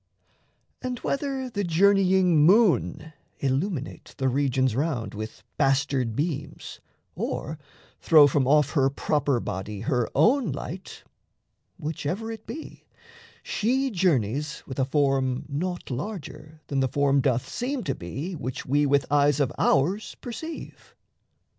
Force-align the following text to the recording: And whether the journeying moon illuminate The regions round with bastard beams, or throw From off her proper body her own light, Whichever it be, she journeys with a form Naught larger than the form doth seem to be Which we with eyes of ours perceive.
And 0.81 0.97
whether 0.97 1.47
the 1.47 1.63
journeying 1.63 2.37
moon 2.43 3.13
illuminate 3.37 4.15
The 4.17 4.29
regions 4.29 4.75
round 4.75 5.13
with 5.13 5.43
bastard 5.59 6.15
beams, 6.15 6.79
or 7.13 7.59
throw 7.99 8.25
From 8.25 8.47
off 8.47 8.71
her 8.71 8.89
proper 8.89 9.39
body 9.39 9.81
her 9.81 10.09
own 10.15 10.51
light, 10.51 11.03
Whichever 11.77 12.31
it 12.31 12.47
be, 12.47 12.87
she 13.43 13.91
journeys 13.91 14.63
with 14.65 14.79
a 14.79 14.85
form 14.85 15.45
Naught 15.47 15.91
larger 15.91 16.61
than 16.65 16.79
the 16.79 16.87
form 16.89 17.21
doth 17.21 17.47
seem 17.47 17.83
to 17.83 17.93
be 17.93 18.33
Which 18.33 18.65
we 18.65 18.87
with 18.87 19.05
eyes 19.11 19.39
of 19.39 19.51
ours 19.59 20.15
perceive. 20.19 20.95